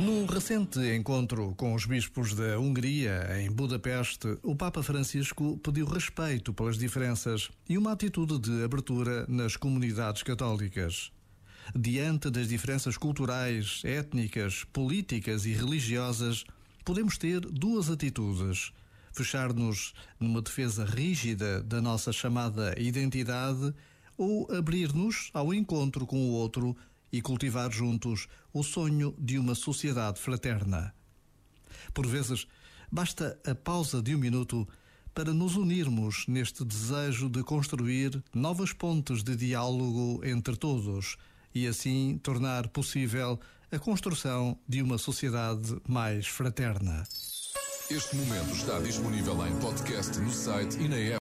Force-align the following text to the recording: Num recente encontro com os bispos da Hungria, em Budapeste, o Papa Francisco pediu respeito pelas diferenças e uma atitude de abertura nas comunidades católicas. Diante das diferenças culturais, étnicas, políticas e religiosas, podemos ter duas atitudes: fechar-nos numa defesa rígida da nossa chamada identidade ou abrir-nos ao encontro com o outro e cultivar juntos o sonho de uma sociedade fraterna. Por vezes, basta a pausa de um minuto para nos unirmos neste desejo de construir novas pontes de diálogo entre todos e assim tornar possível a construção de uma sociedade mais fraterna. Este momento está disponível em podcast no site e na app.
Num 0.00 0.24
recente 0.24 0.80
encontro 0.96 1.54
com 1.58 1.74
os 1.74 1.84
bispos 1.84 2.34
da 2.34 2.58
Hungria, 2.58 3.38
em 3.38 3.50
Budapeste, 3.50 4.38
o 4.42 4.56
Papa 4.56 4.82
Francisco 4.82 5.58
pediu 5.62 5.84
respeito 5.84 6.54
pelas 6.54 6.78
diferenças 6.78 7.50
e 7.68 7.76
uma 7.76 7.92
atitude 7.92 8.38
de 8.38 8.64
abertura 8.64 9.26
nas 9.28 9.56
comunidades 9.56 10.22
católicas. 10.22 11.12
Diante 11.76 12.30
das 12.30 12.48
diferenças 12.48 12.96
culturais, 12.96 13.82
étnicas, 13.84 14.64
políticas 14.72 15.44
e 15.44 15.52
religiosas, 15.52 16.44
podemos 16.82 17.18
ter 17.18 17.40
duas 17.40 17.90
atitudes: 17.90 18.72
fechar-nos 19.12 19.92
numa 20.18 20.40
defesa 20.40 20.82
rígida 20.82 21.62
da 21.62 21.82
nossa 21.82 22.10
chamada 22.10 22.74
identidade 22.80 23.74
ou 24.16 24.50
abrir-nos 24.50 25.28
ao 25.34 25.52
encontro 25.52 26.06
com 26.06 26.16
o 26.16 26.32
outro 26.32 26.74
e 27.12 27.20
cultivar 27.20 27.70
juntos 27.70 28.28
o 28.52 28.62
sonho 28.62 29.14
de 29.18 29.38
uma 29.38 29.54
sociedade 29.54 30.20
fraterna. 30.20 30.94
Por 31.92 32.06
vezes, 32.06 32.46
basta 32.90 33.38
a 33.46 33.54
pausa 33.54 34.02
de 34.02 34.14
um 34.14 34.18
minuto 34.18 34.66
para 35.14 35.32
nos 35.34 35.56
unirmos 35.56 36.24
neste 36.28 36.64
desejo 36.64 37.28
de 37.28 37.42
construir 37.42 38.22
novas 38.34 38.72
pontes 38.72 39.22
de 39.22 39.34
diálogo 39.34 40.20
entre 40.24 40.56
todos 40.56 41.16
e 41.54 41.66
assim 41.66 42.18
tornar 42.22 42.68
possível 42.68 43.38
a 43.72 43.78
construção 43.78 44.58
de 44.68 44.82
uma 44.82 44.98
sociedade 44.98 45.76
mais 45.88 46.26
fraterna. 46.26 47.04
Este 47.90 48.14
momento 48.14 48.52
está 48.54 48.78
disponível 48.78 49.44
em 49.46 49.56
podcast 49.58 50.16
no 50.20 50.30
site 50.30 50.78
e 50.78 50.88
na 50.88 50.96
app. 50.96 51.18